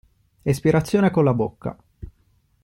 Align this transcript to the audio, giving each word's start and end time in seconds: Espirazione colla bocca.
Espirazione 0.43 1.11
colla 1.11 1.31
bocca. 1.35 1.77